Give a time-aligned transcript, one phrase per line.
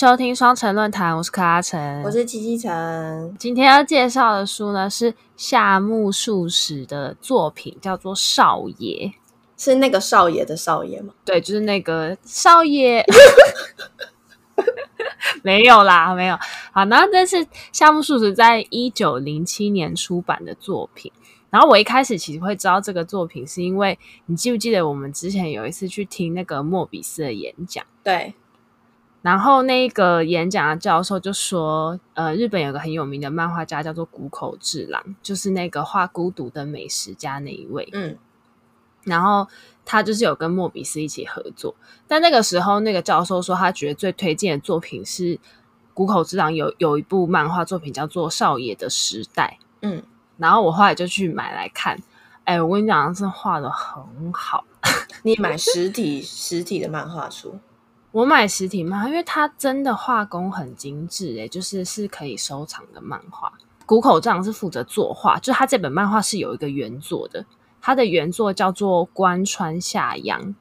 [0.00, 3.36] 迎收听双城论坛，我是克拉晨，我是七七成。
[3.38, 9.12] 今天要介绍的书呢是夏目漱石的作品，叫做《少爷》，
[9.62, 11.12] 是那个少爷的少爷吗？
[11.22, 13.04] 对，就是那个少爷。
[15.44, 16.38] 没有啦，没有。
[16.72, 21.12] 好，然后这是夏目漱石在一九零七年出版的作品。
[21.50, 27.84] 然后我一开始其实会知道这个作品，是因为你记不记得我们之前有一次去听那个莫比斯的演讲？
[28.02, 28.32] 对。
[29.22, 37.88] 然后那个演讲的教授就说，呃，日本有个很有名的漫画家叫做谷口治郎，就是那个画《孤独的美食家》那一位。
[37.92, 38.16] 嗯。
[39.04, 39.46] 然后
[39.84, 41.74] 他就是有跟莫比斯一起合作，
[42.06, 45.38] 但那个时候那个教授说，他觉得最推荐的作品是
[45.92, 49.58] 谷口治郎有有一部漫画作品叫做《少爷的时代》。
[49.82, 50.02] 嗯。
[50.38, 51.98] 然后我后来就去买来看，
[52.44, 54.64] 哎，我跟你讲，是画的很好。
[55.24, 57.58] 你买实体实体的漫画书？
[58.12, 63.52] 我买实体漫画，因为它真的画工很精致，哎，就是是可以收藏的漫画。
[63.86, 67.44] 谷口治郎是负责作画，就他这本漫画是有一个原作的，
[67.80, 70.54] 他的原作叫做关川夏阳。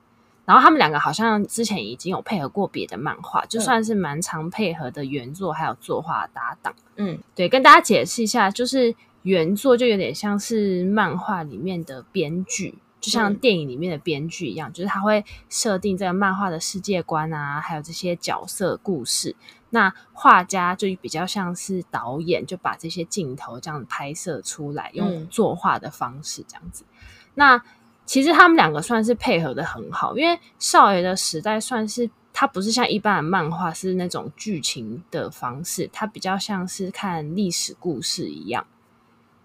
[0.45, 6.73] 然后他们两个好像之前已经有配合过别的漫画，就算是蛮常配合的原作还有作画搭档。
[6.95, 12.79] 嗯，对，跟大家解释一下，就是原作就有点像是漫画里面的编剧。
[12.99, 19.35] 就像电影里面的编剧一样，嗯，就是他会设定这个漫画的世界观啊，还有这些角色故事。
[19.69, 26.83] 那画家就比较像是导演，就把这些镜头这样拍摄出来，用作画的方式这样子。
[26.91, 26.97] 嗯，
[27.35, 27.63] 那
[28.05, 38.65] 其实他们两个算是配合的很好，因为《少爷的时代》算是它不是像一般的漫画是那种剧情的方式，它比较像是看历史故事一样，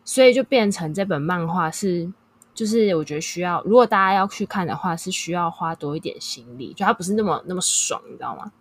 [0.04, 2.12] 所以就变成这本漫画是。
[2.54, 8.52] 就是我觉得需要，如果大家要去看的话，是需要花多一点心力，就它不是那么那么爽，你知道吗？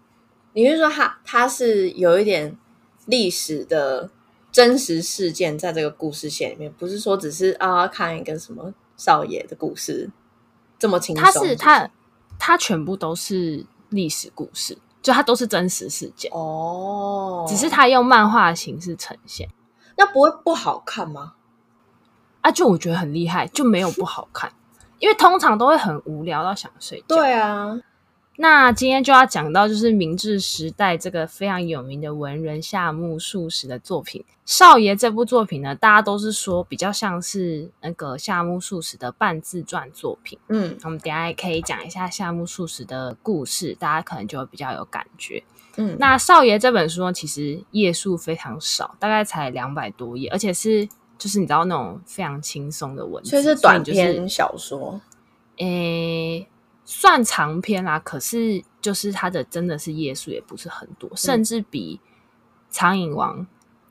[0.53, 2.57] 你是说它它是有一点
[3.05, 4.09] 历史的
[4.51, 10.09] 真实事件在这个故事线里面，不是说只是啊看一个什么少爷的故事
[10.79, 11.23] 这么轻松？
[11.23, 11.89] 它是它
[12.39, 19.49] 它全部都是历史故事，就它都是真实事件哦，只是它用漫画的形式呈现，
[19.97, 21.33] 那不会不好看吗？
[22.43, 24.51] 啊，就我觉得很厉害，就没有不好看，
[24.99, 27.05] 因为通常都会很无聊到想睡觉。
[27.07, 27.79] 对啊，
[28.35, 40.37] 那今天就要讲到就是明治时代这个非常有名的文人夏目漱石的作品《少爷》这部作品呢，大家都是说比较像是那个夏目漱石的半自传作品。
[40.49, 45.41] 嗯，我们等一下也可以讲一下夏目漱石的故事，大家可能就会比较有感觉。
[45.77, 50.89] 嗯，那《少爷》这本书呢，其实页数非常少，大概才两百多页，而且是。
[51.17, 54.99] 就是你知道那种非常轻松的文字，所以是短篇小说，
[55.57, 56.47] 诶、欸，
[56.83, 57.97] 算长篇啦。
[57.99, 61.99] 可是就是它的真的是页数也不是很多，嗯、甚至比
[62.69, 63.39] 《苍蝇王》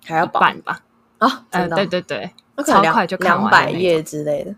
[0.05, 0.83] 还要半吧？
[1.19, 2.31] 啊，嗯，对对对，
[2.67, 4.55] 超快就看完两百页之类的。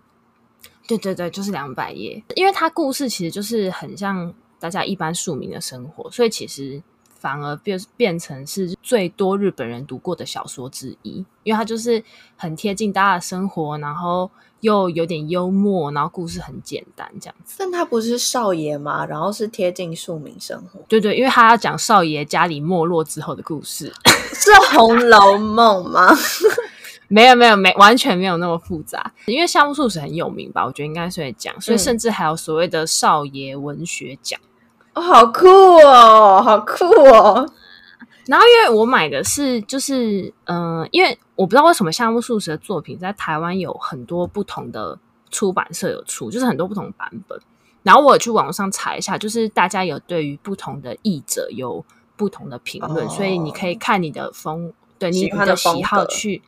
[0.89, 6.83] 对对对，就是两百页，因为它故事其实就是很像大家一般庶民的生活，所以其实。
[7.25, 12.05] 反而变变成是最多日本人读过的小说之一，因为它就是
[12.37, 14.31] 很贴近大家的生活，然后
[14.61, 17.57] 又有点幽默，然后故事很简单这样子。
[17.59, 19.07] 但他不是少爷吗？
[19.07, 20.81] 然后是贴近庶民生活。
[20.87, 23.91] 对对，因为他要讲少爷家里没落之后的故事，
[24.35, 26.15] 是《红楼梦》 吗？
[27.09, 30.67] 没有没有没完全没有那么复杂，因为夏目漱石很有名吧？
[30.67, 34.39] 我觉得应该是会讲，所以甚至还有所谓的少爷文学奖。
[34.95, 37.49] 哦，好酷哦，好酷哦！
[38.27, 44.99] 然后因为我买的是，就是嗯、呃，因为我不知道为什么夏目漱石的作品在台湾有很多不同的
[45.31, 47.39] 出版社有出，就是很多不同版本。
[47.83, 51.85] 然后我有去网上查一下，就是大家有对于不同的译者有
[52.17, 56.41] 不同的评论，哦、所以你可以看你的风，对你的喜好去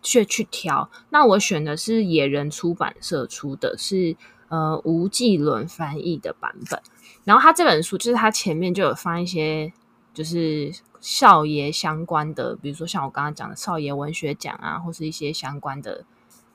[0.00, 0.88] 去去挑。
[1.10, 4.14] 那我选的是野人出版社出的是
[4.48, 6.80] 呃吴继伦翻译的版本。
[7.24, 9.72] 然后他这本书就是他前面就有放一些
[10.14, 16.04] 就是少爷相关的，比如说像我刚刚讲的少爷文学奖啊，或是一些相关的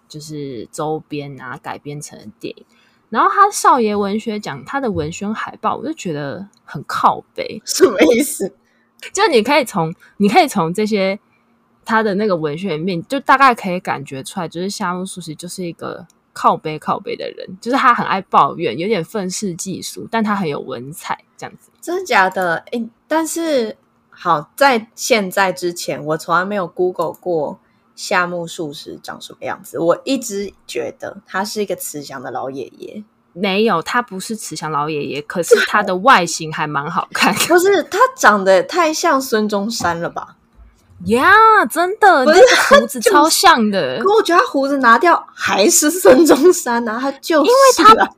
[0.07, 2.65] 就是周边啊改编成的电影。
[3.09, 8.55] 然后他少爷文学奖他的文宣海报，我就觉得很靠背，什么意思？
[9.11, 11.19] 就你可以从你可以从这些
[11.83, 16.07] 他的那个文学里面，就大概可以感觉出来，就是夏目漱石就是一个。
[16.33, 21.69] 靠背靠背的人，就是他很爱抱怨，有点愤世嫉俗，但他很有文采，这样子。
[21.81, 22.57] 真的假的？
[22.71, 23.77] 诶，但是
[24.09, 27.59] 好，在现在之前，我从来没有 Google 过
[27.95, 29.79] 夏目漱石长什么样子。
[29.79, 33.03] 我一直觉得他是一个慈祥的老爷爷。
[33.33, 37.33] 没有，他不是慈祥老爷爷，可是他的外形还蛮好看。
[37.47, 40.35] 不是，他长得太像孙中山了吧？
[41.05, 43.99] 呀，yeah, 真的，那个胡子超像的。
[44.03, 48.13] 可我觉得他胡子拿掉还是孙中山啊，他就是因为他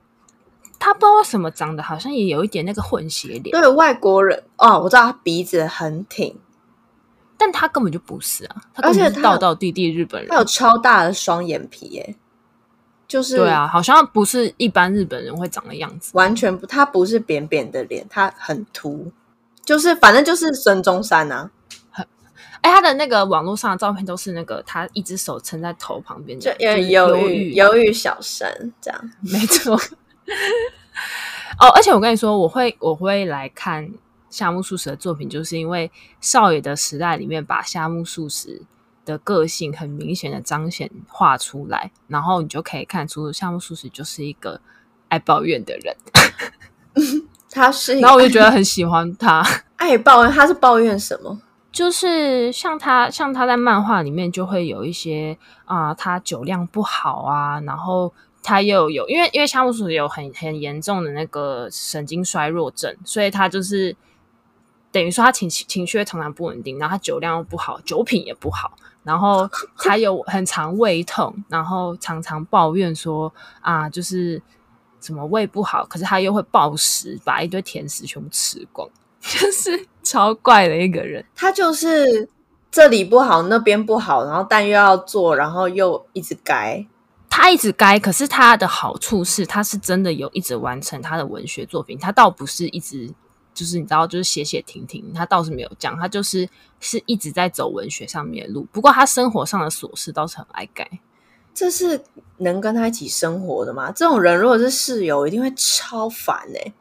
[0.79, 3.51] 他不知道为什么长得好像也有一点那个混血脸。
[3.51, 6.35] 对，外国人哦，我知道他鼻子很挺，
[7.37, 10.29] 但他根本就不是啊，他根本是道道地地日本人。
[10.29, 12.15] 他有超大的双眼皮耶，
[13.07, 19.09] 就是对啊，好像不是一般日本人会长的样子，完全不，他不是扁扁的脸，他很凸，
[19.63, 21.49] 就是反正就是孙中山啊。
[22.63, 28.49] 哎，他的那个网络上的照片都是那个他一只手撑在头旁边，就有点犹豫、犹豫小生
[28.81, 29.75] 这样， 没错。
[31.59, 33.91] 哦，而且我跟你说，我会我会来看
[34.29, 38.61] 夏目漱石的作品，就是因为少爷的时代里面把夏目漱石
[39.03, 44.61] 的个性很明显的彰显画出来，然后你就可以看出夏目漱石就是一个
[45.09, 45.95] 爱抱怨的人。
[47.51, 49.45] 他是，然后我就觉得很喜欢他
[49.75, 51.37] 爱抱怨，他是抱怨什么？
[51.73, 55.35] 就是像他，像他在漫画里面就会有一些
[55.65, 63.95] 啊、他酒量不好啊，然后他又有，因为因为夏目漱石有很很严重的那个神经衰弱症，所以他就是
[64.91, 68.71] 等于说他情情绪常常不稳定，然后他酒量又不好，酒品也不好，
[69.01, 74.39] 然后他有很常胃痛，然后常常抱怨说啊，就是
[75.01, 78.87] 什么胃不好，可是他又会暴食，把一堆甜食全部吃光。
[79.23, 82.27] 就是超怪的一个人，他就是
[82.69, 86.85] 这里不好，那边不好，然后但又要做，然后又一直改，
[87.29, 87.97] 他一直改。
[87.97, 93.09] 可是他的好处是，他是真的有一直完成他的文学作品，他倒不是一直
[93.53, 96.47] 就是你知道，就是写写停停，他倒是没有这样，他就是
[96.79, 98.67] 是一直在走文学上面的路。
[98.71, 100.89] 不过他生活上的琐事倒是很爱改。
[101.53, 102.03] 这是
[102.37, 103.91] 能跟他一起生活的吗？
[103.91, 106.73] 这种人如果是室友，一定会超烦哎、欸。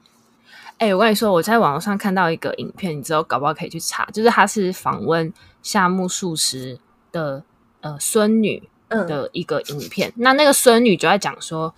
[0.82, 5.32] 哎、欸，我跟你说，我在网络上看到一个影片，你之后搞不好可以去查，就是他是访问
[5.62, 6.76] 夏目漱石
[7.12, 7.44] 的
[7.82, 10.08] 呃孙女的一个影片。
[10.08, 11.72] 嗯、那那个孙女就在讲说，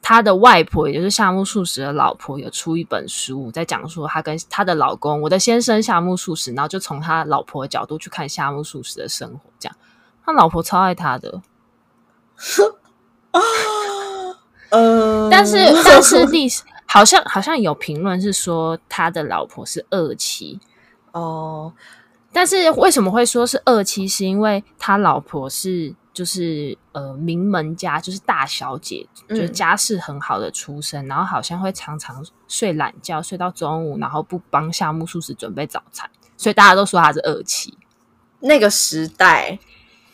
[0.00, 9.76] 他的外婆，也就是夏目漱石的老婆，有出一本书，在讲说他跟他的老公，我的先生夏目漱石，然后就从他老婆的角度去看夏目漱石的生活，这样
[10.24, 11.42] 他老婆超爱他的。
[13.32, 13.40] 啊，
[14.70, 16.62] 呃， 但是但是历史。
[16.92, 20.60] 好像好像有评论是说他的老婆是二妻
[21.12, 21.72] 哦，
[22.30, 24.06] 但是为什么会说是二妻？
[24.06, 37.78] 是因为他老婆是就是呃名门家，就是大小姐，就是家世很好的出身，嗯、然后好像会常常睡懒觉，睡到中午，然后不帮夏目漱石准备早餐，所以大家都说他是二妻。
[38.40, 39.58] 那个时代。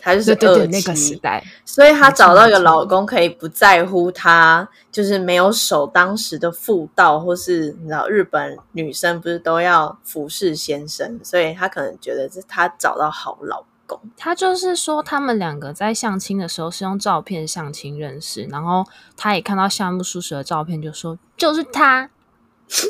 [0.01, 14.01] 他就是对，对，对那个时代，所以她找到一个老公，可以不在乎她，就是没有守当时的妇道，或是你知道日本女生不是都要服侍先生，所以她可能觉得是她找到好老公。
[14.17, 18.87] 她就是说，他们两个在相亲的时候是用照片相亲认识，然后
[19.17, 22.09] 她也看到夏目漱石的照片，就说 就是他，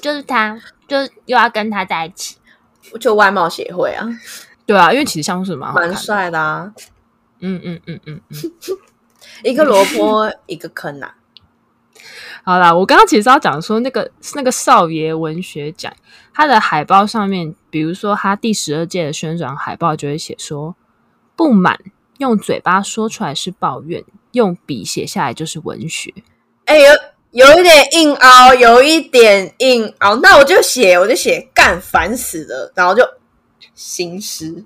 [0.03, 2.37] 就是他，就是又要跟他在一起，
[3.01, 4.07] 就外貌协会啊，
[4.67, 6.73] 对啊，因为其实夏目漱石蛮蛮帅的啊。
[7.41, 8.37] 嗯嗯嗯嗯嗯，
[9.45, 11.15] 一个萝卜一个坑啊！
[12.45, 15.93] 好啦，我刚刚其实要讲说那个那个少爷文学奖，
[16.33, 20.75] 它的海报上面，比如说他第十二届的宣传海报就会写说，
[21.37, 21.79] 不满
[22.19, 24.03] 用嘴巴说出来是抱怨，
[24.33, 26.15] 用笔写下来就是文学。
[26.65, 26.83] 哎、欸，
[27.33, 33.03] 有有一点硬凹，有一点硬凹，那我就写，我就写干烦死了，然后就
[33.75, 34.65] 新诗。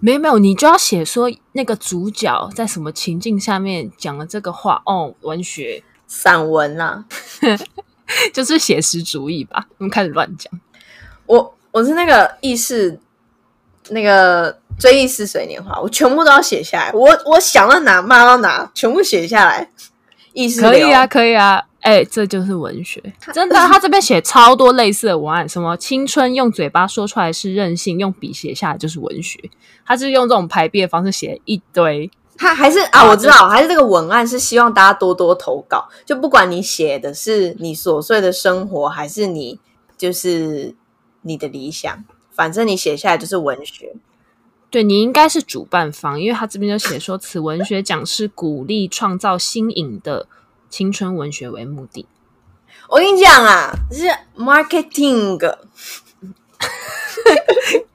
[0.00, 7.04] 没有没有，你就要写说那个主角在什么情境下面讲了这个话哦，文学散文啦、啊，
[8.32, 9.66] 就是写实主义吧。
[9.78, 10.52] 我们开始乱讲。
[11.26, 12.98] 我我是那个意识，
[13.90, 16.92] 那个追忆似水年华，我全部都要写下来。
[16.92, 19.68] 我我想到哪骂到哪，全部写下来。
[20.32, 21.64] 意识可以啊，可以啊。
[21.80, 23.00] 哎、欸，这就是文学，
[23.32, 23.54] 真的。
[23.54, 29.38] 他这边写超多类似的文案，什么青春用嘴巴说出来是任性，用笔写下来就是文学。
[29.86, 32.10] 他是用这种排比的方式写一堆。
[32.36, 39.58] 他还是啊，我知道，还是这个文案是希望大家多多投稿，就不管你写的是你琐碎的生活，还是你
[39.96, 40.74] 就是
[41.22, 43.94] 你的理想，反正你写下来就是文学。
[44.68, 50.26] 对，你应该是主办方，因为他这边就写说，此文学奖是鼓励创造新颖的。
[50.68, 52.06] 青春文学为目的，
[52.88, 54.04] 我跟你讲啊，是
[54.36, 55.38] marketing，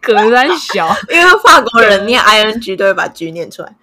[0.01, 3.73] 格三小，因为法国人念 ing 都会把 G 念出来。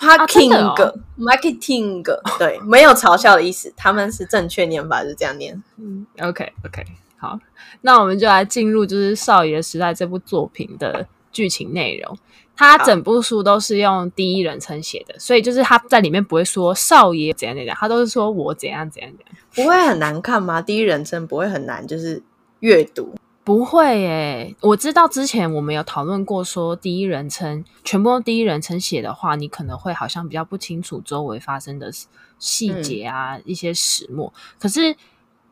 [0.00, 2.02] marketing，marketing，
[2.38, 5.62] 对，没有嘲笑的意思，他们是正确念法，是这样念。
[5.76, 6.84] 嗯，OK OK，
[7.16, 7.38] 好，
[7.82, 12.18] 那我们就来进入就是《少爷时代》这部作品的剧情内容。
[12.62, 19.36] 他整部书都是用第一人称写的，所以就是他在里面不会说少爷怎样怎样，他都是说我怎样怎样怎样。
[19.54, 20.62] 不会很难看吗？
[20.62, 22.22] 第一人称不会很难，就是
[22.60, 23.14] 阅读。
[23.44, 31.90] 不会耶，我知道之前我们有讨论过，说第一人称全部用第一人称写的话，你可能会好像比较不清楚周围发生的
[32.38, 34.32] 细节啊，嗯、一些始末。
[34.60, 34.94] 可是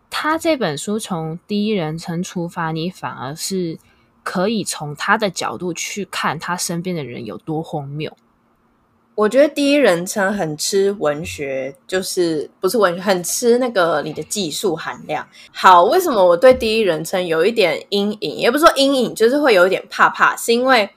[0.09, 3.76] 他这本书从第一人称出发，你反而是
[4.30, 8.16] 可以从他的角度去看他身边的人有多荒谬。
[9.16, 15.26] 我觉得第一人称很吃文学，就是不是文学，很吃那个你的技术含量。
[15.52, 18.37] 好，为什么我对第一人称有一点阴影？
[18.37, 20.88] 也不是说阴影，就是会有一点怕怕，是因为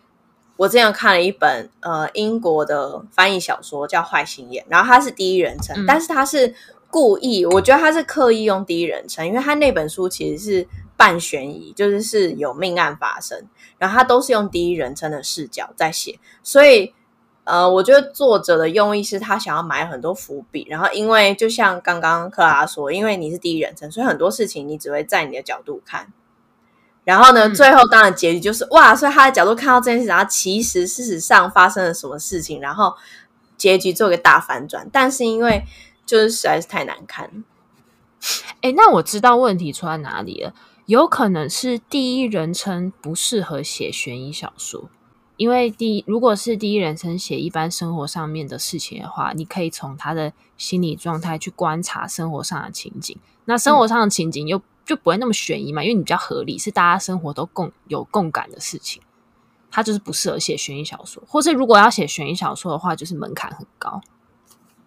[0.55, 6.53] 我之前看了一本呃英国的翻译小说叫《坏心眼》，然后它是第一人称，嗯、但是它是
[6.91, 13.47] 故意，我觉得他是刻意用第一人称，因为他那本书其实是半悬疑，就是是有命案发生，
[13.77, 16.93] 然后他都是用第一人称的视角在写，所以。
[17.45, 26.07] 呃，我觉得作者的用意是他想要埋很多伏笔，然后因为就像刚刚克拉说，因为你是第一人称，所以很多事情你只会在你的角度看。
[27.03, 32.93] 然后呢，最后当然结局就是哇，所以他的角度看到这件事，然后其实事实上发生了什么事情，然后
[33.57, 34.87] 结局做个大反转。
[34.89, 35.65] 但是因为
[36.05, 37.29] 就是实在是太难看，
[38.61, 40.53] 哎，那我知道问题出在哪里了，
[40.85, 44.89] 有可能是第一人称不适合写悬疑小说。
[45.35, 53.17] 因为第一，如果是第一人称写一般生活上面的事情的话，你可以从他的心理状态去观察生活上的情景。
[53.45, 59.01] 那生活上的情景又就不会那么悬疑嘛，因为你比较合理，是大家生活都共有共感的事情。
[59.71, 63.99] 他就是不适合写悬疑小说，或是如果要写悬疑小说的话，就是门槛很高。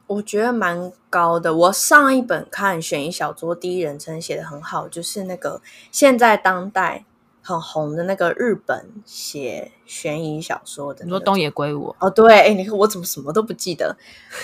[0.06, 1.54] 我觉得蛮高的。
[1.54, 5.60] 我上一本看悬疑小说，第一人称写的很好，就是那个
[5.90, 7.04] 现在当代。
[7.48, 12.10] 很红的那个日本写悬疑小说的，你说东野圭吾哦？
[12.10, 13.96] 对，哎，你看我怎么什么都不记得？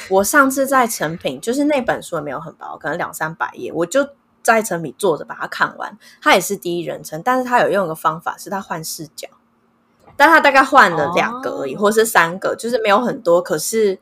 [0.09, 4.09] 我上次在成品，就是那本书也没有很薄，可能两三百页，我就
[4.41, 5.99] 在成品坐着把它看完。
[6.21, 9.27] 它也是第一人称，但是它有用一个方法，是它换视角，
[10.17, 13.99] 但它大概换了两个而已，哦、或是三个，就是没有很多，可是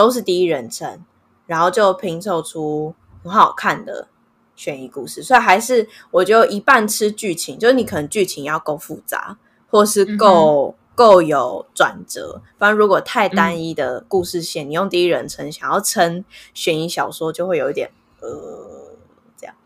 [0.00, 1.04] 都是第一人称，
[1.46, 4.08] 然后就拼凑出很好看的。
[4.56, 9.38] 悬疑故事，所以还是我就一半吃剧情，就是你可能剧情要够复杂，
[9.70, 12.42] 或是够、嗯、够有转折。
[12.58, 17.90] 不然如果太单一的故事线，嗯、你用第一人称想要撑悬疑小说，就会有一点
[18.20, 18.98] 呃
[19.38, 19.56] 这样。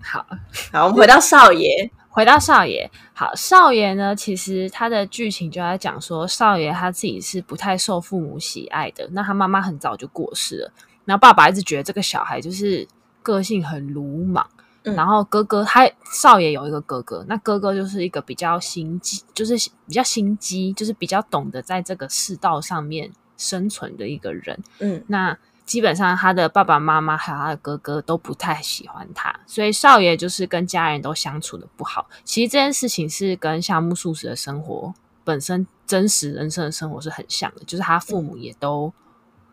[0.00, 0.24] 好
[0.72, 2.88] 好，我们回到少爷，回到少爷。
[3.16, 10.72] 好，少爷呢，其实他的剧情就在讲说，少爷他自己是不太受父母喜爱的，那他妈妈很早就过世了，
[11.06, 12.86] 然后爸爸一直觉得这个小孩就是。
[13.26, 14.48] 个性很鲁莽，
[14.84, 24.56] 嗯、然后哥哥他少爷有一个哥哥，那哥哥就是一个比较心机，就是比较心机，就是比较懂得在这个世道上面生存的一个人。
[24.78, 32.08] 嗯，那基本上他的爸爸妈妈还有他的哥哥都不太喜欢他，所以少爷就是跟家人都相处的不好。
[32.24, 34.94] 其实这件事情是跟夏目漱石的生活
[35.24, 38.90] 本身真实人生的生活是很像的，就是他父母也都。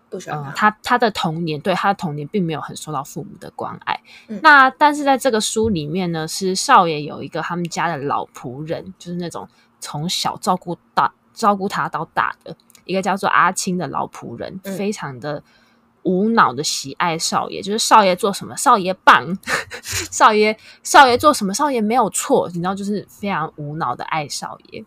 [0.09, 3.99] 不喜欢他，嗯、他他的童年，对他的童年并没有很受到父母的关爱。
[4.27, 12.55] 嗯、那但是在这个书里面呢，是少爷有一个他们家的老仆人，就是那种从小照顾到照顾他到大的
[12.85, 15.41] 一个叫做阿青的老仆人，嗯、非常的
[16.03, 19.37] 无脑的喜爱少爷，就是少爷做什么，少爷棒，
[20.11, 24.83] 少爷少爷做什么，少爷没有错，你知道，就是非常无脑的爱少爷。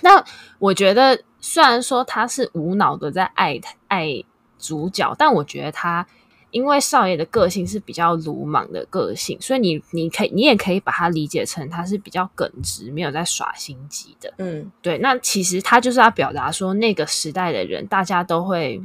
[0.00, 0.24] 那
[0.58, 4.24] 我觉得，虽然说他是无脑的在爱爱。
[4.64, 6.06] 主角，但我觉得他
[6.52, 14.32] 因为少爷的个性是比较鲁莽的个性，所以你你可以你也可以把它理解成他是比较耿直，没有在耍心机的。
[14.38, 14.98] 嗯，对。
[14.98, 18.80] 那其实他就是要表达说，那个时代的人，大家都会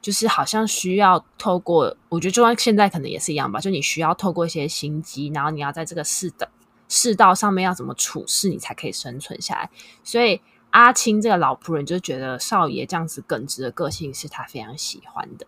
[0.00, 6.48] 就是好像需要透过，我觉得就算现在可能也是一样吧，就你需要透过一些心机，然后你要在这个世的
[6.88, 9.70] 世道上面要怎么处事，你才可以生存下来。
[10.02, 10.40] 所以。
[10.70, 15.46] 阿青这个老仆人就觉得少爷这样子耿直的个性是他非常喜欢的。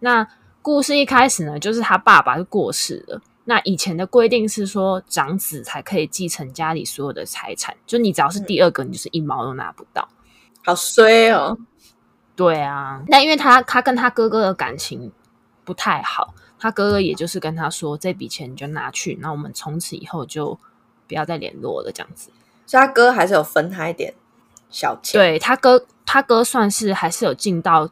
[0.00, 0.28] 那
[0.60, 3.22] 故事一开始呢，就是他爸爸就过世了。
[3.44, 10.06] 那以前的规定是说，长子才可以继承家里所有的财产，就你只要是第二个，你就是一毛都拿不到。
[10.62, 11.56] 好衰哦！
[12.40, 15.12] 对啊，那因为他他跟他哥哥的感情
[15.62, 20.58] 不太好，他哥哥也就是跟他说，这笔钱你就拿去，那我们从此以后就
[21.06, 22.30] 不要再联络了，这样子。
[22.64, 24.14] 所以他哥还是有分他一点。
[24.70, 27.90] 小钱，对他哥他哥算是还是有尽到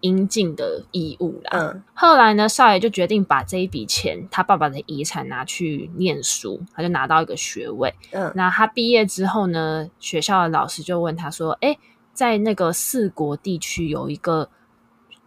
[0.00, 1.50] 应尽的义务啦。
[1.52, 7.94] 嗯，后来呢，少爷就决定把这一笔钱，他爸爸的遗产拿去念书，他就拿到一个学位。
[8.10, 11.78] 嗯，那他毕业之后呢，学校的老师就问他说：“哎，
[12.16, 14.48] 在那个四国地区有一个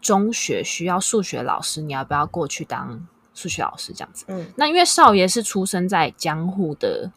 [0.01, 4.25] 中学需要数学老师，你要不要过去当数学老师？”这样子。
[4.27, 7.11] 嗯，那因为少爷是出生在江户的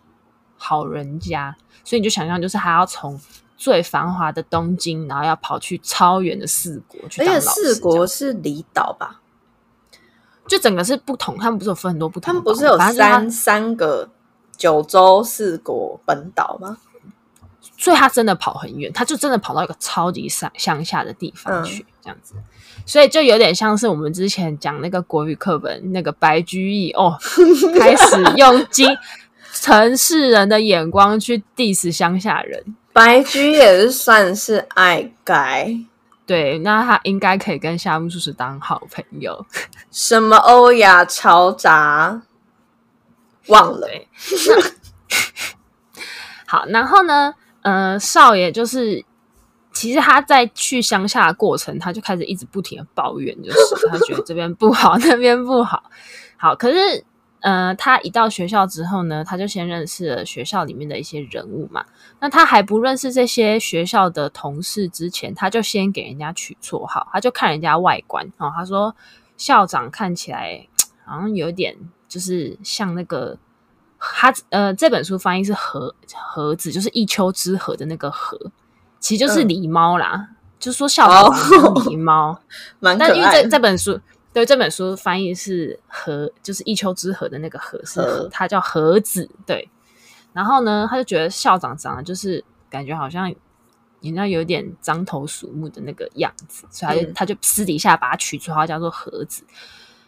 [0.57, 3.19] 好人家，所以你就想象，就是他要从。
[3.55, 7.49] 最繁华的东京，然后要跑去超远的四国去当老师。
[7.49, 9.21] 而且四国是离岛吧？
[10.49, 12.27] 就整个是不同，他们不是有分很多不同？
[12.27, 14.11] 他们不是有三三个
[14.57, 16.79] 九州四国本岛吗？
[17.83, 22.35] 所以他真的跑很远，他就真的跑到一个超级乡乡下的地方去，嗯、这样子。
[22.87, 27.19] 所以就有点像是我们之前讲那个国语课本那个白居易哦，
[27.77, 28.89] 开始用经
[29.53, 32.65] 城市人的眼光去 diss 乡下人。
[32.93, 35.75] 白居也是算是爱改，
[36.25, 39.45] 对，那他应该可以跟夏目漱石当好朋友。
[39.91, 42.23] 什么欧亚嘈杂，
[43.49, 43.89] 忘了。
[46.47, 49.05] 好，然后呢，呃，少爷就是，
[49.73, 55.83] 其实他在去乡下的过程，他就开始一直不停的抱怨，就是他觉得这边不好， 那边不好。
[56.37, 57.05] 好，可是。
[57.45, 61.85] 呃，他一到学校之后呢，他就先认识了学校里面的一些人物嘛。
[62.21, 68.53] 那他还不认识这些学校的同事之前，他就先给人家取绰号，他就看人家外观哦。
[68.55, 68.95] 他说
[69.37, 70.69] 校长看起来
[71.05, 71.77] 好像有点
[72.07, 73.37] 就是像那个
[74.15, 78.37] 他呃，这本书翻译是和和子，就是一丘之貉的那个貉，
[78.99, 80.15] 其实就是狸猫啦。
[80.17, 81.31] 嗯、就是说校长
[81.85, 82.41] 狸猫，
[82.81, 83.09] 蛮可爱。
[83.09, 84.01] 但因为这这本书。
[84.35, 89.29] 对，这本书翻译是和，就是一丘之貉的那个和是和，他叫和子。
[89.45, 89.69] 对，
[90.33, 93.31] 然后呢，他就觉得校长长得就是感觉好像
[94.01, 99.45] 人家有点獐头鼠目的那个样子，所以他就、嗯、他就私底下把它取绰号叫做和子。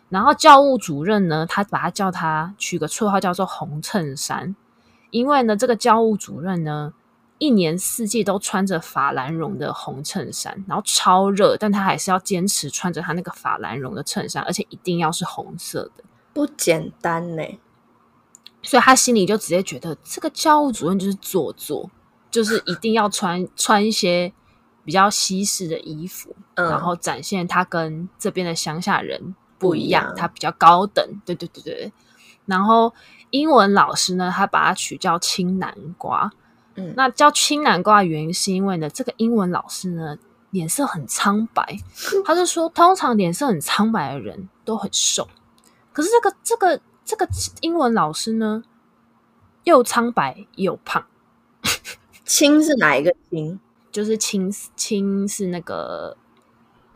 [0.09, 4.55] 然后教务主任呢，他把他叫他取个绰号叫做红衬衫，
[5.11, 6.95] 因为呢，这个教务主任呢。
[7.39, 17.43] 一年四季都穿着法兰绒的红衬衫，然后超热，但他还是要坚持穿着他那个法兰绒的衬衫，而且一定要是红色的，不简单呢。
[18.63, 21.91] 所以他心里就直接觉得这个教务主任就是做作，
[22.31, 24.33] 就是一定要穿 穿一些
[24.85, 31.05] 比较西式的衣服，嗯，然后展现他跟这边的乡下人不一样，他比较高等。
[31.25, 31.93] 对对对对。
[32.47, 32.93] 然后
[33.31, 36.31] 英文老师呢，他把它取叫青南瓜。
[36.77, 40.19] 嗯，那叫青南瓜的原因是因为呢，这个英文老师呢
[40.51, 41.79] 脸色很苍白，
[42.27, 45.29] 他就说通常脸色很苍白的人都很瘦，
[45.93, 47.29] 可是这个这个这个
[47.61, 48.65] 英文老师呢
[49.63, 51.07] 又苍白又胖。
[52.25, 53.61] 青是哪一个青？
[53.93, 56.17] 就是青青是那个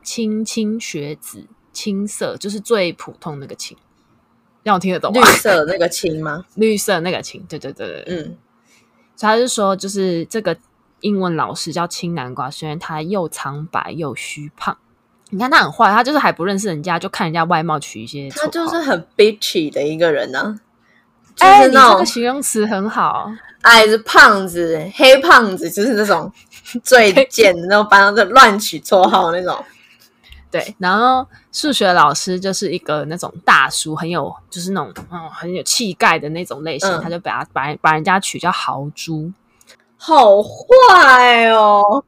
[0.03, 1.47] 青青学子，
[1.79, 3.77] 青色就是最普通那个青，
[4.65, 5.21] 让我听得懂吗？
[5.23, 6.45] 绿色那个青吗？
[6.57, 8.37] 绿色那个青，对对对对，嗯。
[9.15, 10.57] 所以他就说，就是这个
[11.03, 14.77] 英文老师叫青南瓜，虽然他又苍白又虚胖，
[15.31, 20.61] 你看他很坏，他就是还不认识人家，就看人家外貌取一些，他就是很 bitchy 的一个人呢、啊。
[21.39, 26.33] 哎、就是欸，你这个形容词很好，矮子、胖子、黑胖子，就是那种
[26.83, 29.65] 最 贱的那种，班上就乱取绰号那种。
[30.51, 39.31] 对，然后数学老师就是一个那种大叔，很有就是那种嗯很有气概的那种类型，嗯、他就把他把把人家取叫豪猪，
[39.99, 42.03] 好坏哦，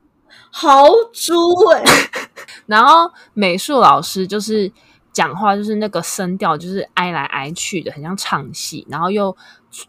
[0.50, 1.84] 豪猪哎。
[2.64, 4.72] 然后美术老师就是
[5.12, 9.36] 讲话就是那个声调就是挨来挨去的，很像唱戏，然后又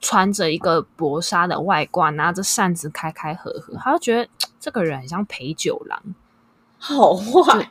[0.02, 4.28] 穿着一个薄纱的外褂，拿着扇子开开合合，他就觉得
[4.60, 6.02] 这个人很像陪酒郎。
[6.84, 7.70] 好坏，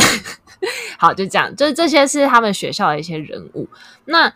[0.98, 3.66] 好，就这样，就是这些是他们学校的一些人物。
[4.04, 4.32] 那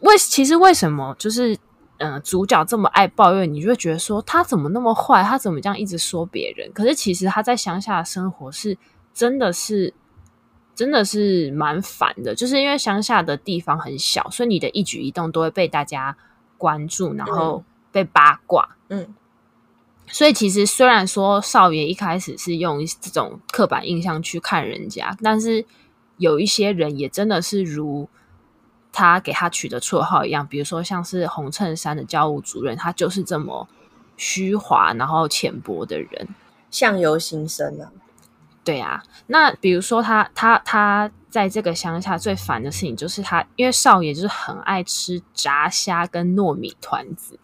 [0.00, 1.52] 为其实为什么就是
[1.98, 6.70] 嗯、呃，主角这么爱抱怨，你就会觉得说他怎么那么坏，他怎么这样一直说别人？
[6.72, 8.76] 可是其实他在乡下的生活是
[9.12, 9.92] 真的是
[10.74, 16.16] 真的是蛮烦的，就是因为乡下的地方很小，所以你的一举一动都会被大家
[16.56, 19.14] 关注，然后被八卦，嗯。
[20.06, 25.64] 嗯所以其实虽然说少爷一开始是用这种刻板印象去看人家，但是
[26.16, 28.08] 有一些人也真的是如
[28.92, 33.68] 他给他取的绰号一样，比如说像是红衬衫的教务主任，他就是这么
[34.16, 36.28] 虚华然后浅薄的人，
[36.70, 37.90] 相由心生啊。
[38.64, 47.38] 对啊，那比如说他他他在这个乡下最烦的事情就是他，因为少爷就是很爱吃炸虾跟糯米团子。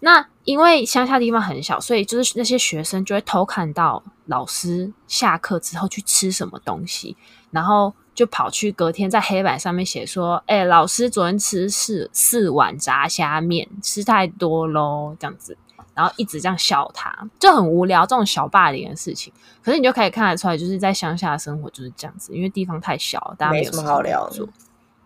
[0.00, 7.16] 那因为乡下地方很小，所以就是那些学生就会偷看到老师下课之后去吃什么东西，
[7.50, 15.56] 然后就跑去隔天在黑板上面写说：“哎，老师昨天吃四四碗炸虾面，吃太多喽。”这样子。
[15.94, 19.32] 然后一直这样笑他，就很无聊这种小霸凌的事情。
[19.60, 24.44] 可是你就可以看得出来，就是在乡下的生活就是这样子，因为地方太小了，大家没有什么好聊的。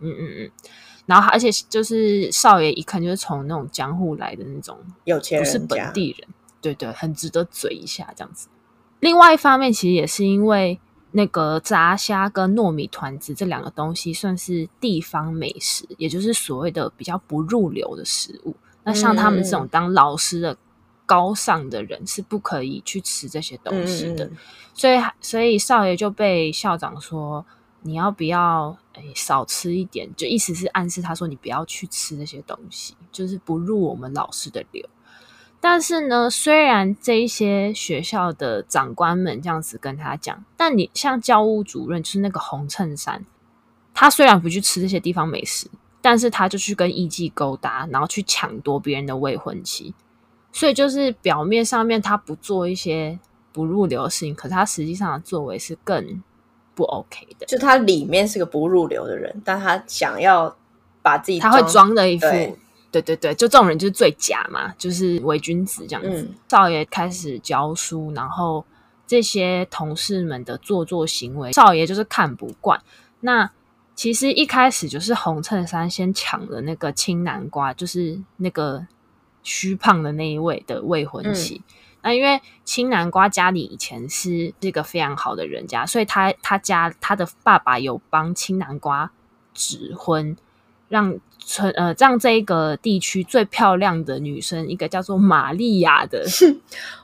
[0.00, 0.50] 嗯嗯嗯。
[1.12, 6.28] 然后而且就是少爷一看就是从那种江户来的那种有钱人，不是本地人，
[6.60, 8.48] 对对，很值得嘴一下这样子。
[9.00, 18.54] 另外一方面，其实也是因为那个炸虾跟糯米团子这两个东西算是地方美食，也就是所谓的比较不入流的食物。
[18.84, 20.56] 那像他们这种当老师的。
[21.04, 24.36] 高尚的人是不可以去吃这些东西的，嗯、
[24.72, 27.44] 所以所以少爷就被校长说，
[27.82, 34.88] 你要不要哎少吃一点，就意思是暗示他说你不要去吃这些东西，就是不入我们老师的流。
[35.60, 43.24] 但是呢，虽然这一些学校的长官们这样子跟他讲，但你像教务主任就是那个红衬衫，
[43.94, 49.94] 他虽然不去吃这些地方美食，但是他就去跟艺妓勾搭，然后去抢夺别人的未婚妻。
[50.52, 53.18] 所以就是表面上面他不做一些
[53.52, 56.20] 不入流的事情，可是他实际上的作为是更
[56.74, 57.46] 不 OK 的。
[57.46, 60.56] 就他里面是个不入流的人，但他想要
[61.00, 62.56] 把自己他会装的一副对，
[62.90, 66.22] 对对对，就这种人就是最假嘛，就是伪君子这样子。
[66.22, 68.64] 嗯、少爷开始教书，然后
[69.06, 72.80] 这些同事们的做作行为，少爷就是看不惯。
[73.20, 73.50] 那
[73.94, 78.86] 其实一开始就是红衬衫先抢了那个青南瓜，就是那个。
[79.44, 89.10] 虚胖的那一位的未婚妻，嗯、那因为青南瓜家里以前是一个非常好的人家，所以他他家他的爸爸有帮青南瓜
[89.54, 90.36] 指婚，
[90.88, 96.24] 让村呃让这一个地区最漂亮的女生，一个叫做玛利亚的，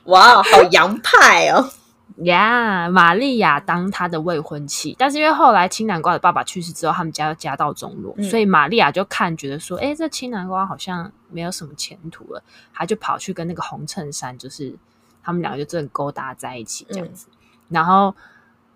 [0.05, 1.71] 哇，好洋派哦。
[2.17, 12.43] 呀，玛利亚当他的未婚妻，但是因为后来青南瓜的爸爸去世之后，他们家又家道中落，嗯、所以玛利亚就看觉得说，哎，这青南瓜好像没有什么前途了，
[12.73, 14.75] 他就跑去跟那个红衬衫，就是
[15.23, 17.29] 他们两个就真的勾搭在一起这样子。
[17.31, 17.37] 嗯、
[17.69, 18.15] 然后，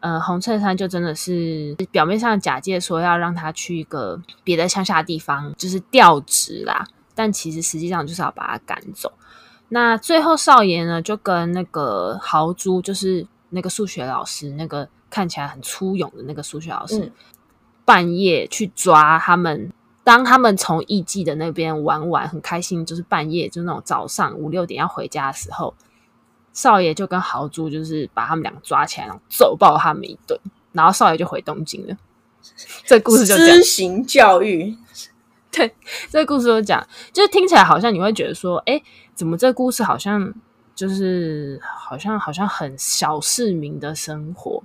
[0.00, 9.12] 呃，红衬衫就真的是表面上假借说要让他去一个别的乡下地方，就是调职啦，但其实实际上就是要把他赶走。
[9.74, 17.12] 那最后少爷呢，就跟那个豪猪，就是那个数学老师，那个看起来很粗勇的那个数学老师，嗯、
[17.86, 19.72] 半夜去抓他们。
[20.04, 25.74] 当他们从艺妓的那边玩玩很开心，就是半夜，就那种早上五六点要回家的时候，
[26.52, 30.38] 少爷就跟豪猪就是把他们两个抓起来，然后揍爆他们一顿，
[30.72, 31.96] 然后少爷就回东京了。
[32.84, 34.76] 这故事就施行教育。
[35.52, 35.74] 对，
[36.08, 38.82] 这个故事就讲，就是听起来好像你会觉得说，哎，
[39.14, 40.32] 怎么这故事好像
[40.74, 44.62] 就是好像好像很小市民的生活？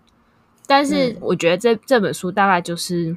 [0.66, 3.16] 但是我觉得这、嗯、这本书大概就是，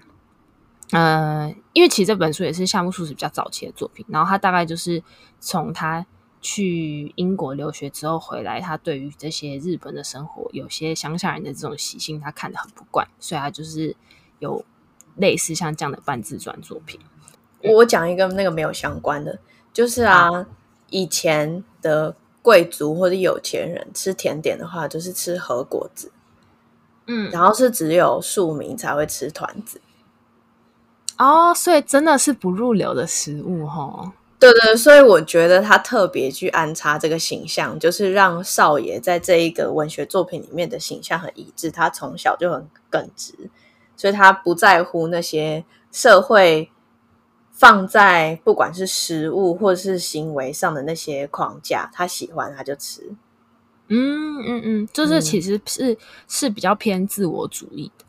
[0.92, 5.02] 呃，因为其实这本书也是夏目漱石比较早期的作品，然后他大概就是
[5.40, 6.06] 从他
[6.40, 13.96] 去英国留学之后回来，他对于这些日本的生活，有些乡下人的这种习性，他看得很不惯，所以他就是
[14.38, 14.64] 有
[15.16, 17.00] 类似像这样的半自传作品。
[17.62, 19.38] 我讲一个那个没有相关的，
[19.72, 20.46] 就是啊，啊
[20.90, 26.12] 以前的贵族或者有钱人吃甜点的话，就是吃和果子，
[27.06, 29.80] 嗯，然后是只有庶民才会吃团子。
[31.18, 34.12] 哦，所以真的是不入流的食物哈。
[34.38, 41.70] 对对，所以我觉得他特别去安插这个形象，就是让少爷在这一个文学作品里面的形象很一致。
[41.70, 43.34] 他从小就很耿直，
[43.96, 46.70] 所以他不在乎那些社会。
[47.60, 53.02] 放在不管是食物或者是行为上的那些框架，他喜欢他就吃。
[53.88, 55.96] 嗯嗯嗯，就是其实是、嗯、
[56.26, 58.06] 是比较偏自我主义的。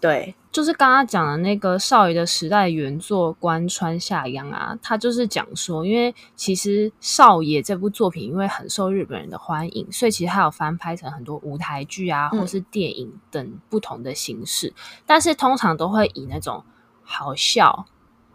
[0.00, 14.74] 对，就是刚刚讲的那个少爷的时代原作《关川夏央》啊，他就是讲说，因为其实少爷这部作品因为很受日本人的欢迎，所以其实还有翻拍成很多舞台剧啊，或是电影等不同的形式，嗯、
[15.06, 16.64] 但是通常都会以那种
[17.04, 17.86] 好笑。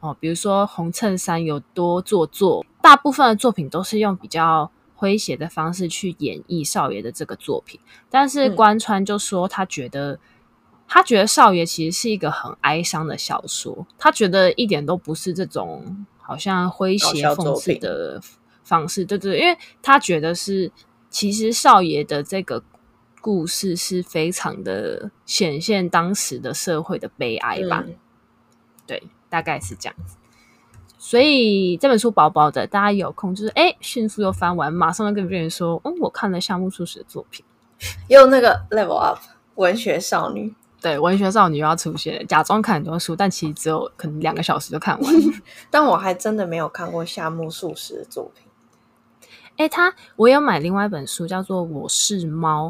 [0.02, 7.80] 哦，比如说红衬衫有多做作，大部分的作品都是用比较诙谐的方式去演绎少爷的这个作品。
[8.10, 10.20] 但是关川就说，他觉得、嗯、
[10.88, 18.20] 他觉得少爷其实是一个很哀伤的小说，他觉得一点都不是这种好像诙谐讽刺的
[18.64, 20.72] 方式，对对，因为他觉得是
[21.12, 22.64] 其实少爷的这个
[23.22, 27.96] 故事是非常的显现当时的社会的悲哀吧，嗯、
[28.88, 29.04] 对。
[29.32, 30.18] 大概是这样子，
[30.98, 37.46] 所以这本书薄薄的，大家有空就是哎，迅速又翻完，马上就跟别人说，嗯，我看了夏目漱石的作品，
[38.10, 39.18] 用那个 level up
[39.56, 45.14] 文学少女，对，文学少女又要出现，假装看很多书，但其实只有可能两个小时就看完。
[45.72, 48.44] 但我还真的没有看过夏目漱石的作品。
[49.58, 52.68] 哎，他我有买另外一本书，叫做《我是猫》，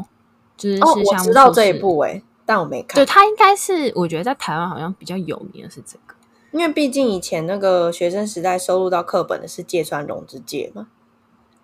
[0.56, 2.96] 就是哦，我知道这一部哎，但我没看。
[2.96, 6.14] 对，他应该是我觉得在台湾好像比较有名的是这个。
[6.52, 10.86] 因为毕竟以前那个学生时代收录到课本的是芥川龙之介嘛，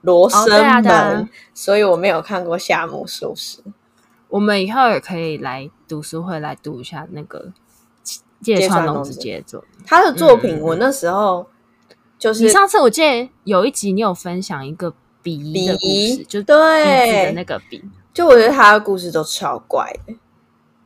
[0.01, 3.59] 罗生门，哦啊啊、所以我没有看过夏目漱石。
[4.29, 7.53] 我们以后也可以来读书会来读一下那个
[8.41, 10.59] 芥川龙之介作他的作品。
[10.61, 11.47] 我那时候
[12.19, 17.83] 就是、上次我记得有一集你有分享一个鼻的故事，就对的那个鼻，
[18.15, 20.15] 就我觉得他的故事都超怪的，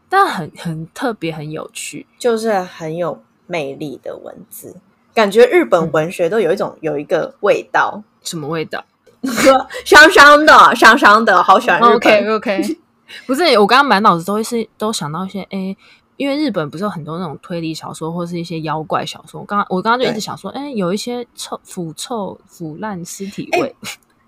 [0.09, 3.23] 但很很特别，很有趣，就是很有。
[3.53, 4.75] 魅力的文字，
[5.13, 8.83] 感觉日本文学都有一种、嗯、有一个味道，什么味道？
[9.85, 11.95] 香香的，香香的，好喜欢日本。
[11.97, 12.79] OK OK，
[13.27, 15.77] 不是我刚刚满脑子都是都想到一些哎，
[16.17, 19.39] 因为日本不是有很多那种推理小说或是一些妖怪小说。
[19.39, 23.77] 我刚刚我刚刚就一直想说，哎，有一些臭腐臭腐烂尸体味。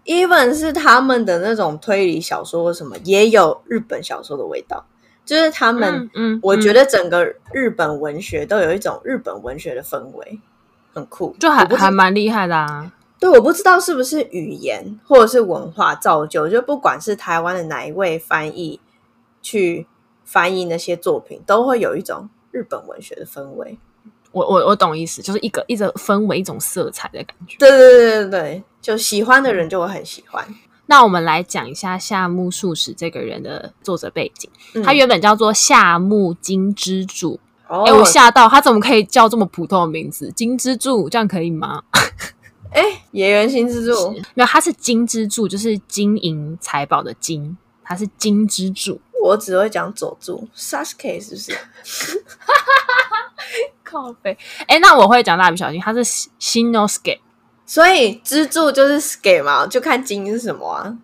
[0.05, 4.85] Even 是他们的那种推理小说或什么，也有日本小说的味道。
[5.25, 10.41] 就是他们，嗯，嗯，我觉得整个日本文学都有一种日本文学的氛围，
[10.93, 12.93] 很酷，就还还蛮厉害的啊。
[13.19, 18.79] 对，我不知道是不是语言或者是文化造就，就不管是台湾的哪一位翻译
[19.41, 19.87] 去
[20.25, 23.79] 翻译那些作品，都会有一种日本文学的氛围。
[24.33, 27.57] 我我我懂意思，就是一个一种氛围，一种色彩的感觉。
[27.59, 30.45] 对对对对对，就喜欢的人就会很喜欢。
[30.87, 34.51] 那我们来讲一下夏目漱石这个人的作者背景。
[34.75, 37.41] 嗯、他原本叫做夏目金之助。
[37.67, 40.31] 哎、哦欸，我吓到，他怎么可以叫这么普通的名字？
[40.33, 41.83] 金之助这样可以吗？
[42.71, 49.01] 哎、欸，野原新之助没有，他是金之助，就是金银财宝的金，他是金之助。
[49.23, 52.25] 我只会讲佐助，Sasuke 是不是？
[53.83, 54.37] 靠背。
[54.67, 56.05] 哎、欸，那我会讲蜡笔小新，他是
[56.39, 57.21] Shinosuke。
[57.67, 60.97] 所以支柱就是 ske 嘛，就看金是什么啊？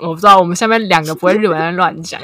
[0.00, 2.20] 我不知道，我们下面两个不会日文人乱讲。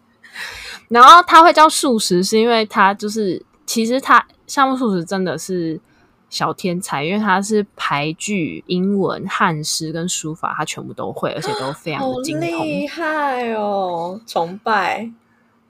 [0.88, 5.80] 然后他会叫素食，是因为他就是其实他夏目漱石真的是
[6.28, 12.48] 小天才，因为他是排句、英文、汉诗跟书法，他全部都会，而且都非常的精通。
[12.64, 15.10] 厉害哦，崇拜！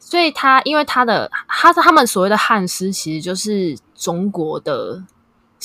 [0.00, 5.04] 所以他因为他的他他们所谓的汉诗，其实就是中国的。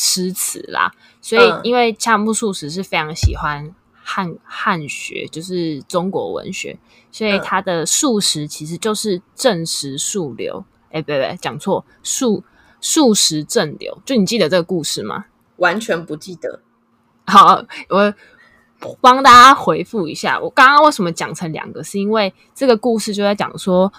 [0.02, 6.80] 诗词啦，所以因为夏目漱石是非常喜欢汉汉学，就是中国文学，
[7.12, 10.64] 所以他的漱石其实就是正时数流。
[10.92, 12.42] 哎、嗯，不对，讲错，漱
[12.82, 14.02] 漱石正流。
[14.06, 15.26] 就你记得这个故事吗？
[15.58, 16.62] 完全不记得。
[17.26, 18.14] 好，我
[19.02, 23.92] 帮大家回复一下，我刚刚为什么讲成两个，是因为这个故事就在讲说。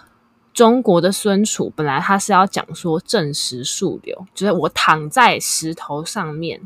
[0.61, 6.61] 中国的孙楚本来他是要讲说正时数流，就是我躺在石头上面，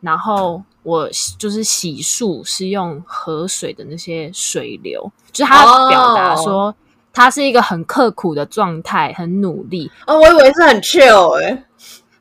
[0.00, 6.74] 然后我就是洗漱是用河水的那些水流，就是他表达说
[7.12, 9.90] 他是一个很刻苦的状态，很努力。
[10.06, 11.64] 哦，我以为是很 chill 哎、欸，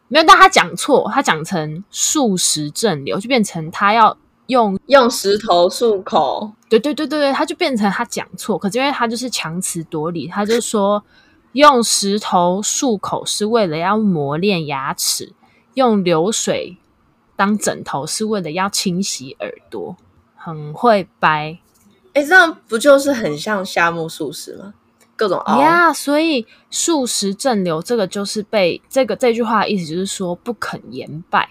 [0.10, 4.18] 没有，但他讲错，他讲成漱石正流，就变成他要。
[4.48, 11.04] 用用石头漱口，对对对对对，他就变成他讲错，可是因为他就是强词夺理，他就说
[11.52, 15.34] 用石头漱口是为了要磨练牙齿，
[15.76, 16.78] 用流水
[17.36, 19.96] 当枕头是为了要清洗耳朵，
[20.36, 21.60] 很会掰。
[22.14, 24.74] 哎，这样不就是很像夏目漱石吗？
[25.16, 31.50] 各种呀，yeah, 所以漱石正流这个就是被这个这句话的意思就是说不肯言败。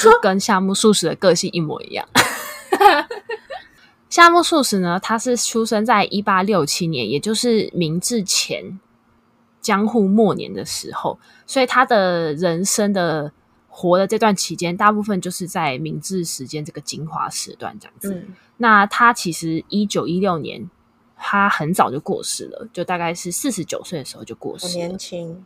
[0.00, 2.06] 就跟夏目漱石的个性一模一样。
[4.08, 8.78] 夏目漱石呢，他是出生在一八六七年，也就是明治前
[9.60, 13.32] 江户末年的时候，所以他的人生的
[13.68, 18.14] 活的这段期间，大部分就是在明治时间这个精华时段这样子。
[18.14, 20.70] 嗯、那他其实一九一六年，
[21.16, 25.44] 他很早就过世了，就大概是四十九岁的时候就过世了，很年轻。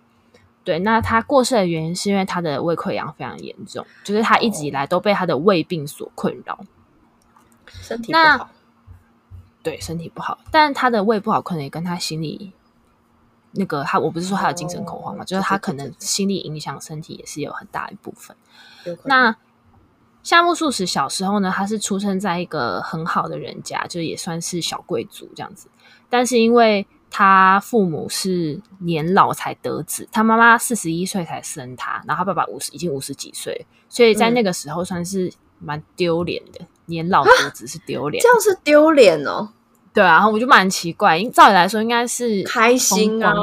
[0.69, 6.59] 对，那他过世的原因是因为他的胃溃疡非常严重，就是他一直以来都被他的胃病所困扰，
[7.65, 8.51] 身体不好。
[9.63, 12.53] 对，身体不好，但他的胃不好可能也跟他心理
[13.53, 18.37] 那个他，我不是说他有精神恐慌嘛，哦、就是他可能心理影响身体也是有很大一部分。
[19.05, 19.35] 那
[20.23, 25.71] 夏目漱石小时候呢，他是出生在一个很好的人家，就也算是小贵族这样子，
[26.11, 36.61] 但是因为他父母是年老才得子，他妈妈四十一岁才生他，然后他爸爸五十已经五十几岁，所以在那个时候算是蛮丢脸的。
[36.61, 39.51] 嗯、年老得子是丢脸，这样是丢脸哦。
[39.95, 43.35] 对啊，然后我就蛮奇怪，因为照理来说应该是开心啊，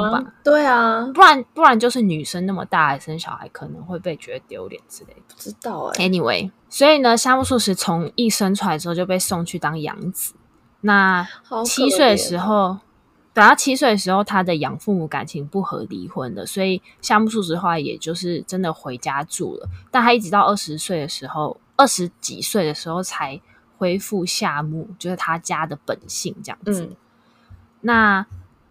[0.42, 5.34] 对啊，不然不然就是女生那么大还生小孩，可能会被觉得丢脸之类的。
[5.34, 6.08] 不知道哎、欸。
[6.08, 10.32] Anyway，所以呢，夏目漱石从一生出来之后就被送去当养子。
[10.80, 11.26] 那
[11.64, 12.78] 七岁的时候，
[13.36, 19.68] 等他七岁的时候，他的养父母感情不和，离婚了，所以夏目漱石后来也就是真的回家住了。
[19.90, 23.38] 但他一直到二十岁的时候，二十几岁的时候才。
[23.78, 26.86] 恢复夏目，就是他家的本性这样子。
[26.86, 26.96] 嗯、
[27.82, 28.26] 那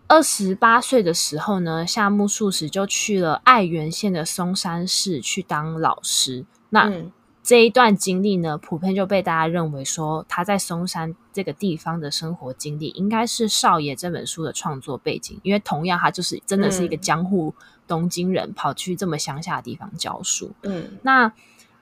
[0.07, 6.43] 二十八岁的时候呢，夏目漱石就去了爱媛县的松山市去当老师。
[6.71, 7.11] 那、嗯、
[7.45, 15.39] 这一段经历呢，普遍就被大家认为说他在松山这个地方的生活经历，应该是《少爷》这本书的创作背景。
[15.43, 17.53] 因为同样，他就是真的是一个江户
[17.87, 20.51] 东京人，跑去这么乡下的地方教书。
[20.63, 21.31] 嗯，那。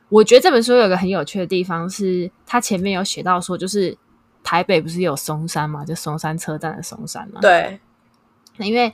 [0.09, 3.97] 我觉得这本书有个很有趣的地方是，他前面有写到说，就是
[4.43, 7.41] 台北不是有松山嘛，就松山车站的松山嘛。
[7.41, 7.79] 对。
[8.57, 8.93] 那因为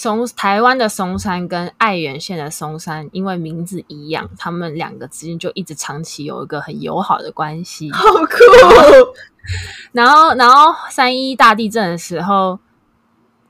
[0.00, 7.90] 松台湾的松山跟爱媛县的松山，因为名字一样，他们两个之间就一直长期有一个很友好的关系。
[7.92, 8.38] 好酷！
[9.92, 12.58] 然后， 然后三一大地震的时候。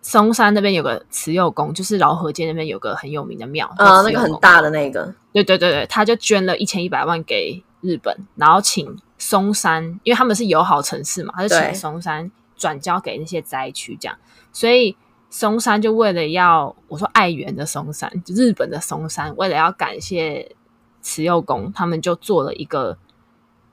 [0.03, 14.17] 松山那边有个慈幼宫，就是饶河街那边有个很有名的庙，啊，那个很大的那个，对对对对，他就捐了一千一百万给日本，然后请松山，因为他们是友好城市嘛，他就请松山转交给那些灾区，这样，
[14.55, 14.97] 所以
[15.31, 20.55] 松山就为了要我说爱媛的松山，就日本的松山，为了要感谢
[21.01, 22.99] 慈幼宫，他们就做了一个，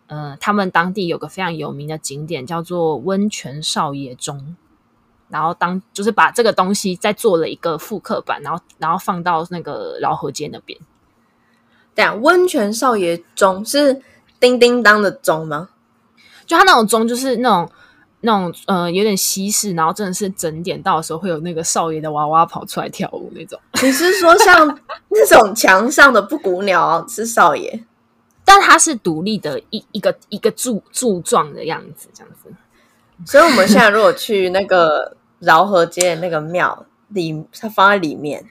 [0.06, 4.56] 呃，他们当地有个非常有名的景点叫做温泉少爷钟。
[5.30, 10.80] 然后当就是把这个东西再做了一个复刻版，然后然后放到那个饶河街那边。
[11.94, 14.02] 对啊，温泉少爷钟是
[14.40, 15.68] 叮叮当的钟吗？
[16.46, 17.70] 就他那种钟，就是那种
[18.22, 23.60] 那种呃有点西式，然后真的是整点到的时候会有那个少爷的娃娃跑出来跳舞那种。
[23.82, 24.68] 你是说像
[25.10, 27.84] 那种墙上的布谷鸟是少爷？
[28.44, 32.50] 但它是独立的一一个一个柱柱状的样子，这样子。
[33.26, 38.46] 所以我们现在如果去那个饶河街的那个庙里，它放在里面，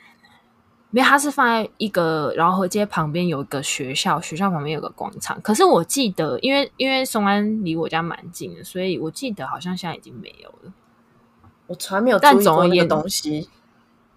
[0.96, 5.38] 没有，它是放在一个饶河街旁边有一个学校，学校旁边有个广场。
[5.42, 10.72] 可是我记得，因为因为松安离我家蛮近的，所以我记得好像现在已经没有了。
[11.66, 13.46] 我从来没有注意过那个东西，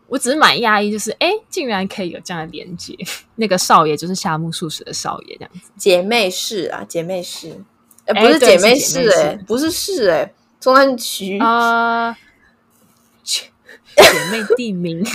[0.07, 2.95] 我只是蛮讶异，就是哎，竟然可以有这样的连接。
[3.35, 5.69] 那个少爷就是夏目漱石的少爷，这样子。
[5.75, 7.61] 姐妹市啊，姐妹市，
[8.05, 10.33] 哎，不是姐妹市，哎，不是市，哎。
[10.61, 12.17] 松山区啊，
[14.01, 15.05] 姐妹地名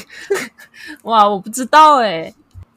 [1.03, 2.33] 哇，我不知道哎。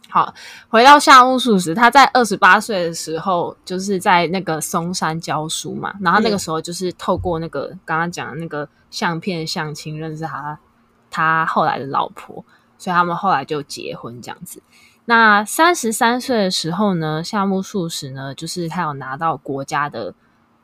[0.10, 0.34] 好，
[0.70, 5.93] 回到夏目漱石，他在二十八岁的时候，就是在那个松山教书嘛。
[6.00, 10.58] 然后那个时候就是透过那个刚刚讲的那个相片相亲认识他，
[11.12, 12.43] 他后来的老婆，
[12.78, 14.62] 所以他们后来就结婚这样子。
[15.06, 20.13] 那三十三岁的时候呢，夏目漱石呢，就是他有拿到国家的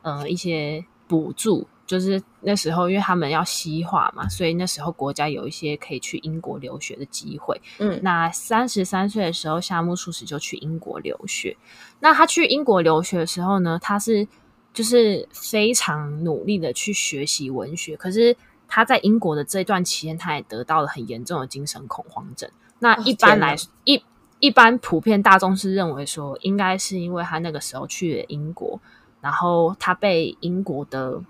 [0.04, 1.68] 呃一些补助。
[1.94, 7.62] 就是那时候，因为他们要西化嘛，所以那时候国家有一些可以去英国留学的机会。
[7.78, 11.56] 嗯，那三十三岁的时候，夏目漱石就去英国留学。
[12.00, 14.28] 那他去英国留学的时候呢，他是
[14.74, 17.96] 就是非常努力的去学习文学。
[17.96, 18.36] 可是
[18.68, 22.50] 他在英国的这段期间，他也得到了很严重的精神恐慌症。
[22.80, 24.04] 那一般来说，一
[24.40, 28.80] 一般普遍大众是认为说，应该是因为他那个时候去了英国，
[29.22, 31.22] 然后他被英国的。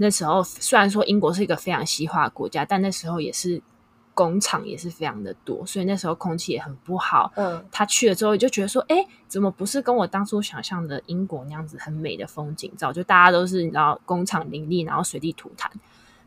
[0.00, 3.60] 那时候虽然说英国是一个非常西化的国家，但那时候也是
[4.14, 7.32] 工厂也是非常的多，所以那时候空气也很不好。
[7.34, 12.92] 嗯，他去了之后就觉得说，哎，怎么不是跟我当初想象的英国那样子很美的风景照？
[12.92, 15.66] 就大家都是你知道工厂林立，然后随地吐痰，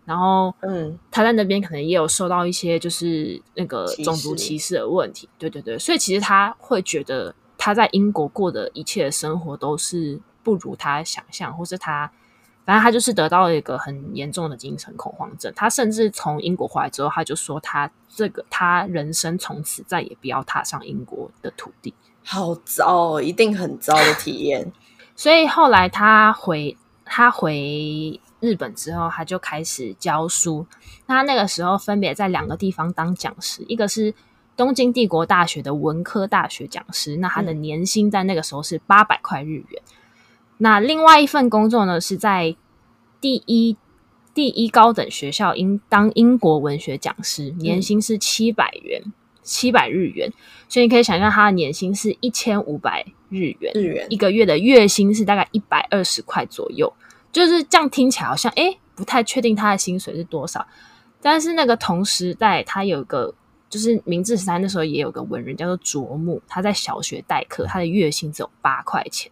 [0.03, 5.29] 然后嗯，他在那边可能也有受到一些就是那个种族歧视的问题。
[5.37, 12.11] 对对对，所以其实他会觉得他在英国过的一切的生活都是不如他想象，或是他。
[12.65, 15.51] 反正他就是得到了一个很严重的精神恐慌症。
[15.55, 21.93] 他甚至从英国回来之后，他就说他这个他人生从此再也不要踏上英国的土地。
[22.23, 24.71] 好糟哦，一定很糟的体验。
[25.15, 30.65] 所以后来他回他回日本之后，他就开始教书。
[31.07, 34.13] 那他那个时候分别在两个地方当讲师，一个是
[34.55, 39.81] 东京帝国大学的文科大学讲师，那他的年薪在那个时候是八百块日元。
[40.63, 42.55] 那另外一份工作呢，是在
[43.19, 43.75] 第一
[44.31, 49.01] 第一高等学校英当英国文学讲师，年薪是七百元，
[49.41, 50.31] 七百、嗯、日元。
[50.69, 56.93] 所以你可以想象，他的年薪是一千五百日元，日元一个月的月薪是大概一百二十块左右。
[57.31, 60.63] 就是这样听起来好像诶，不太确定他的薪水是多少。
[61.21, 63.33] 但是那个同时代，他有个
[63.67, 69.31] 就是明治时代那时候也有个文人叫做卓木，他在小学代课，他的月薪只有八块钱，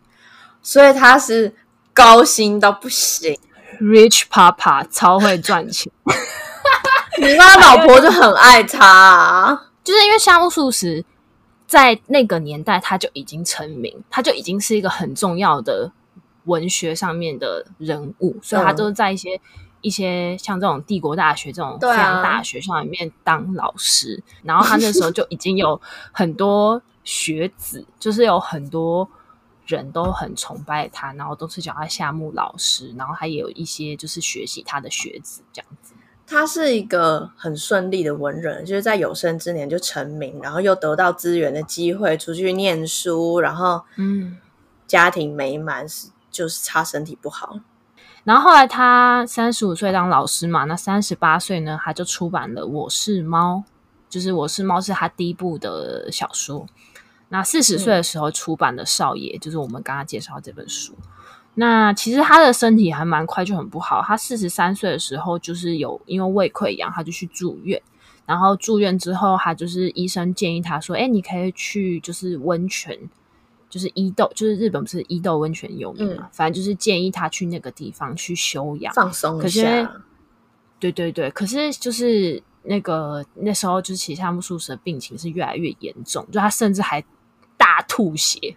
[0.69, 1.51] 所以他是
[1.95, 3.35] 高薪到不行
[3.81, 5.91] ，Rich Papa 超会赚钱。
[7.17, 11.03] 你妈老婆就很爱他啊，就是因为夏目漱石。
[11.65, 15.91] 在那个年代，他就已经成名，他就已经是一个很重要的
[16.45, 19.41] 文学上面的人物，嗯、所以他都是在一些
[19.81, 24.21] 一些像这种帝国大学这种非常大的学校里面当老师。
[24.27, 29.07] 啊、然后他那时候就已经有很多学子，就是有很多
[29.69, 35.93] 人都很崇拜他，然后都是叫他夏目老师，然后他也有一些就是学习他的学子这样子。
[36.25, 44.37] 他是一个很顺利的文人，就是在有生之年就成名，然后又得到资源的机会出去念书，然后嗯，
[44.87, 47.59] 家庭美满，是就是差身体不好。
[48.23, 53.63] 然后后来他三十五岁当老师嘛，那三十八岁呢，他就出版了《我是猫》，
[54.09, 56.65] 就是《我是猫》是他第一部的小说。
[57.29, 60.93] 那四十岁的时候出版的《少爷》，嗯，就是我们刚刚介绍这本书。
[61.55, 67.81] 那其实他的身体还蛮快就很不好，他四十三岁的时候就是有因为胃溃疡，他就去住院，
[68.25, 72.97] 然后住院之后，他就是医生建议他说：“哎，你可以去就是温泉，
[73.69, 80.01] 就是伊豆，就是日本不是伊豆温泉有名嘛，嗯、反正就是建议他去那个地方去休养放松一下。”
[80.79, 87.03] 对对对，可是就是那个那时候就是其实夏目漱石的病情是越来越严重，就他甚至还
[87.59, 88.55] 大吐血。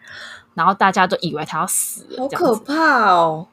[0.54, 3.48] 然后大家都以为他要死了，好可怕哦！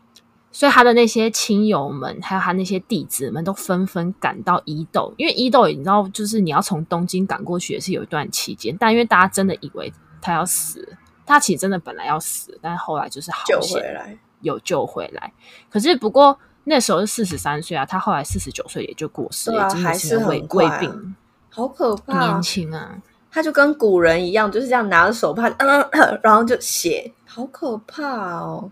[0.52, 8.76] 所以他的那些亲友们，还有他那些弟子们都纷纷赶到伊豆，因为伊豆你知道，就是你要从东京赶过去也是有一段期间。
[8.78, 15.32] 但因为大家真的以为他要死，他其实真的本来要死，但是后来就是好救回来，有救回来。
[15.70, 21.16] 可是不过那时候是四十三岁啊，他后来四十九岁也就过世了，啊、已经是胃胃病，
[21.50, 22.98] 好可怕，年轻啊。
[23.32, 25.90] 他就跟古人一样，就是这样拿着手帕，嗯，
[26.24, 28.72] 然后就写，好可怕哦。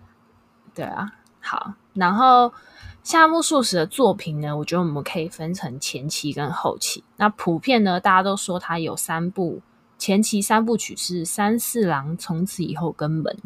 [0.73, 1.73] 对啊，好。
[1.93, 2.51] 然后
[3.03, 7.03] 夏目漱石的作品呢，我觉得我们可以分成前期跟后期。
[7.17, 9.61] 那普遍呢，大家都说他有三部，
[9.97, 13.37] 前期三部曲是三四郎，从此以后跟门，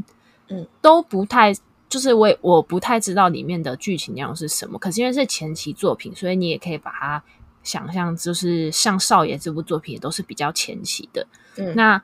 [0.48, 1.54] 嗯，都不太，
[1.90, 4.80] 就是我也我不太知道里面的剧情内容是什么。
[4.80, 7.24] 可是因为是前期作品，所以你也可以把它。
[7.64, 11.28] 想象就是像少爷这部作品也都是比较前期的。
[11.58, 12.02] 嗯，那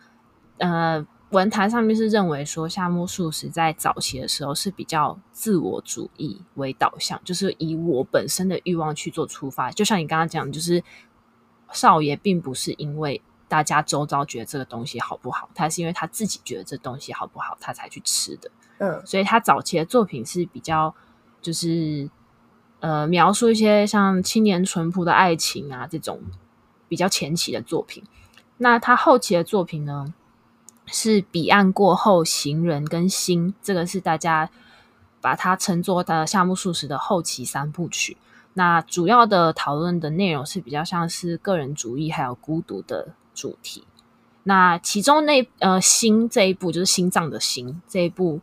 [0.58, 9.72] 呃，文坛上面是认为说夏目漱石在早期的时候是比较自我主义为导向，就是以我本身的欲望去做出发。
[9.72, 10.84] 就像你刚刚讲，就是
[11.72, 18.51] 少爷并不是因为大家周遭觉得这个东西好不好，他是因为他自己觉得这东西好不好，他才去吃的。
[18.78, 20.93] 嗯，所以他早期的作品是比较
[21.41, 22.10] 就是。
[22.80, 26.21] 呃，描述一些像青年淳朴的爱情啊，这种
[26.88, 28.03] 比较前期的作品。
[28.57, 30.13] 那他后期的作品呢，
[30.86, 34.51] 是彼岸过后、行人跟心，这个是大家
[35.19, 38.15] 把它称作的夏目漱石的后期三部曲。
[38.53, 43.86] 那主要的讨论的内容是比较像是个人主义还有孤独的主题。
[44.43, 48.39] 那其中那呃心这一部就是心脏的心这一部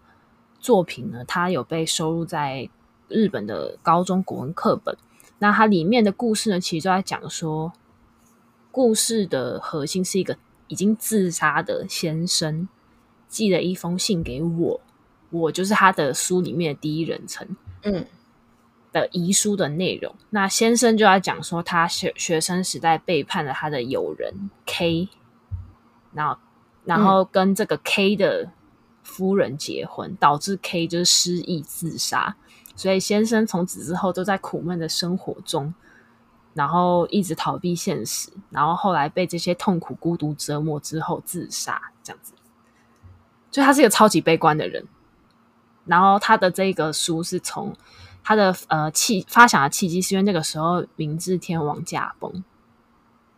[0.59, 2.69] 作品呢，它有被收录在。
[3.09, 4.97] 日本的高中古文课本，
[5.39, 7.73] 那它里面的故事呢，其实就在讲说，
[8.71, 10.37] 故事的核心是一个
[10.69, 12.69] 已经自杀的先生
[13.29, 14.81] 寄了一封信给我，
[15.31, 18.07] 我就是他的书里面的第一人称，嗯，
[18.93, 20.13] 的遗书的内容。
[20.21, 25.09] 嗯、那先生就在讲说，他学学生时代背叛了他的友人 K，
[26.13, 26.39] 然后
[26.85, 28.51] 然后跟这个 K 的
[29.03, 32.37] 夫人结婚，嗯、导致 K 就是失忆自杀。
[32.77, 35.73] 所以先生从此之后都在苦闷的生活中，
[36.55, 42.33] 然后一直逃避现实，然后后来被这些痛苦孤独折磨之后自杀，这样子。
[43.51, 44.87] 所以他是一个超级悲观的人。
[45.87, 47.77] 然后他的这个书是从
[48.23, 52.43] 他的呃契发想的契机，是因为那个时候明治天王驾崩，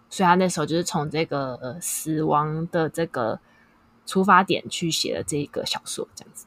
[0.08, 3.40] 所以他那时候就是从这个呃死亡的这个
[4.06, 6.46] 出发点去写了这个小说，这样子。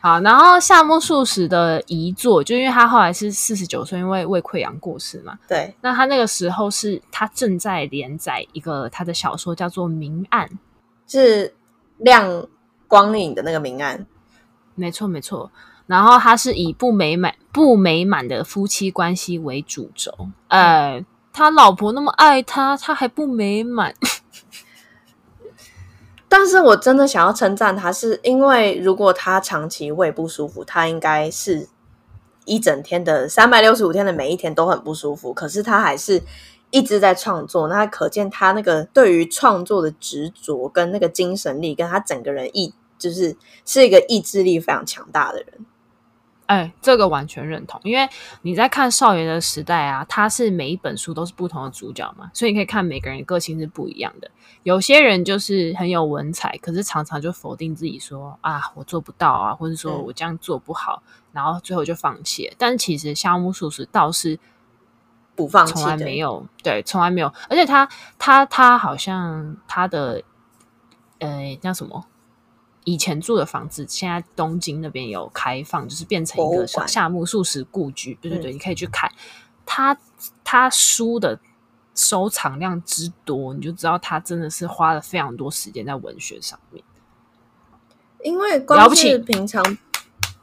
[0.00, 5.38] 好，然后夏目漱石的遗作，就因为他后来是四十九岁，因为胃溃疡过世嘛。
[5.48, 10.46] 对，那他那个时候是他正在连载一个他的小说，叫做《明暗》，
[11.06, 11.54] 是
[11.98, 12.46] 亮
[12.86, 14.06] 光影的那个明暗。
[14.74, 15.50] 没错，没错。
[15.86, 20.12] 然后他是以不美满、不美满的夫妻关系为主轴。
[20.48, 23.94] 呃，他老婆那么爱他，他还不美满。
[26.28, 31.68] 但是我真的想要称赞他，是因为如果他长期胃不舒服，他应该是
[32.44, 35.32] 一整天的三百六十五天的每一天都很不舒服。
[35.32, 36.22] 可是他还是
[36.70, 45.66] 一直在创作，那可见他那个对于创作的执着跟那个精神力，跟他整个人意就是是一个意志力非常强大的人。
[46.44, 48.08] 哎，这个完全认同，因为
[48.40, 54.30] 你在看少爷的时代啊，他是每一本书都是不同的主角嘛，所以你可以看每个人个性是不一样的。
[54.62, 62.54] 有些人就是很有文采，可是常常就否定自己说啊，我做不到啊，或者说我这样做不好，嗯、然后最后就放弃了。
[62.58, 64.38] 但是其实夏目漱石倒是
[65.34, 67.32] 不放弃，从来没有，对，从来没有。
[67.48, 67.88] 而且他
[68.18, 70.22] 他他好像他的
[71.18, 72.06] 呃叫什么？
[72.84, 78.14] 以前住的房子，现在东京那边有开放，就是变成一个夏目漱石故居。
[78.20, 79.12] 对对对，你可以去看
[79.66, 79.94] 他
[80.42, 81.38] 他书的
[81.98, 86.82] 收藏量之多，你就知道他真的是花了非常多时间在文学上面。
[88.22, 89.62] 因为光是平常，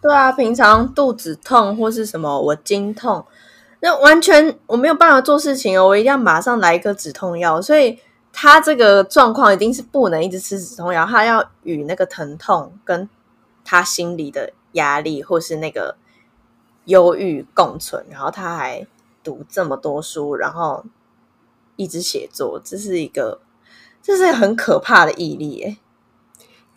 [0.02, 3.26] 对啊，平常肚子痛或是什么，我经痛，
[3.80, 7.98] 那完全我没有办法做事情哦，我一定要马上来一个止痛药，所以。
[8.38, 13.10] 他这个状况一定是不能一直吃止痛药，他要与那个疼痛跟
[13.64, 15.96] 他心里的压力或是那个
[16.84, 18.86] 忧郁共存，然后他还
[19.24, 20.84] 读这么多书，然后
[21.76, 23.42] 一直写作，这是一个
[24.02, 25.78] 这是很可怕的毅力耶。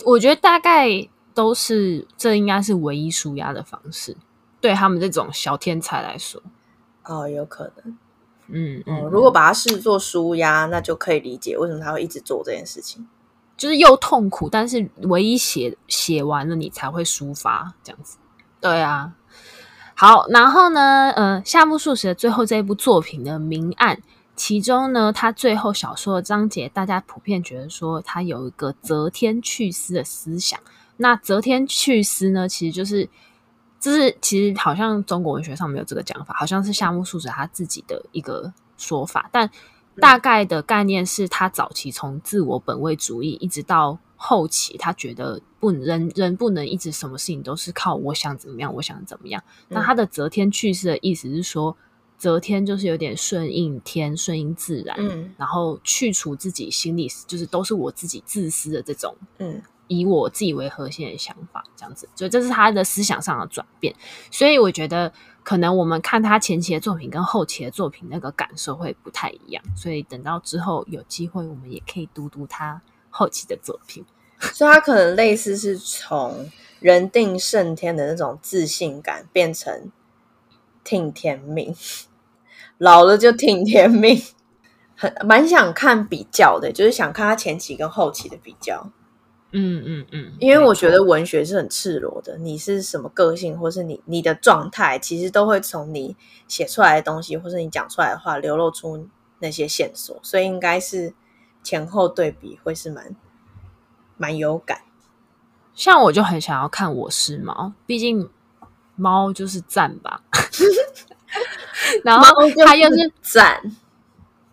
[0.04, 4.16] 我觉得大概都是这应该是唯一舒压的方式，
[4.60, 6.42] 对他们这种小天才来说，
[7.04, 7.98] 哦，有可能。
[8.50, 13.06] 嗯，嗯，如果把它视作舒压，那就可以理解为什么他会一直做这件事情，
[13.58, 18.16] 就是又痛苦，但是唯一写写完了你才会抒发这样子。
[18.58, 19.12] 对啊，
[19.94, 23.96] 好，然后呢，呃，夏目漱石的最后这一部作品的《明暗》，
[24.38, 30.58] 其中呢，他最后小说的章节，大家普遍觉得说他有一个择天去思的思想。
[30.96, 33.06] 那择天去思呢，其实就是。
[33.80, 39.28] 就是其实好像中国文学上没有这个讲法，好像是夏目漱石他自己的一个说法。
[39.30, 39.48] 但
[40.00, 49.40] 大概的概念是他早期从自我本位主义，一直到后期，他觉得不人人不能一直什么事情都是靠我想怎么样，我想怎么样。
[49.68, 51.76] 那他的择天去思的意思是说，
[52.18, 59.62] 择天就是有点顺应天，顺应自然，嗯，然后去除自己心里就是都是我自己自私的这种，嗯。
[59.90, 63.94] 以我自己为核心的想法，这样子，所以这是他的思想上的转变。
[64.30, 65.10] 所以我觉得，
[65.42, 69.64] 可能我们看他前期的作品跟后期的作品，那个感受会不太一样。
[69.74, 74.04] 所以等到之后有机会，我们也可以读读他后期的作品。
[74.52, 76.50] 所以，他可能类似是从
[76.80, 79.90] 人定胜天的那种自信感，变成
[80.84, 81.74] 听天命，
[82.78, 84.20] 老了就听天命。
[84.96, 88.90] 很蛮想看比较的，就是想看他前期跟后期的比较。
[89.52, 96.16] 嗯嗯嗯，因为我觉得文学是很赤裸的，你是什么个性，或是你你的状态，其实都会从你
[96.48, 99.08] 写出来的东西，或是你讲出来的话，流露出
[99.38, 101.14] 那些线索，所以应该是
[101.62, 103.16] 前后对比会是蛮
[104.16, 104.82] 蛮有感。
[105.74, 108.28] 像我就很想要看《我是猫》，毕竟
[108.96, 110.22] 猫就是赞吧，
[112.04, 112.26] 然后
[112.64, 113.60] 它又是赞，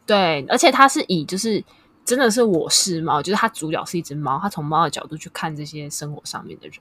[0.05, 1.63] 对，而且它是以就是。
[2.05, 6.77] 真的是我是猫，就是它主角是一只猫，它从猫的角度去看这些生活上面的人。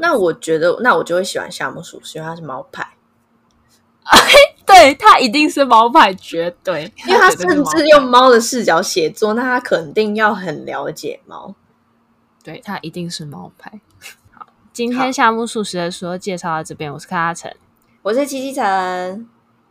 [0.00, 2.94] 那我觉得，那我就会喜欢夏目漱石，因为他是猫派。
[4.64, 11.54] 对，他一定是猫派，绝对，因为他甚至用猫的视角写作，那他肯定要很了解猫。
[12.42, 13.78] 对，他一定是猫派。
[14.32, 17.54] 好，今天夏目漱石的书介绍到这边，我是柯阿成，
[18.00, 19.28] 我是七七陈，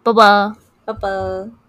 [0.07, 0.55] 拜拜，
[0.85, 1.66] 拜拜。